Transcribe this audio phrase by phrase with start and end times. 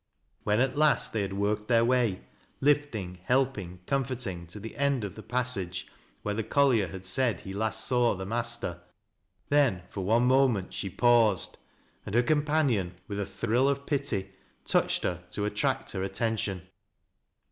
[0.43, 2.21] When at last they had worked flieir way
[2.59, 5.85] —lifting, helping, comforting— to the end of tlie passage
[6.23, 8.81] where the collier had said he last saw the master
[9.49, 11.55] then, for one moment, she paused,
[12.03, 14.33] and her companion, with a thiill of pity,
[14.65, 16.61] touched her to attract her atten tion.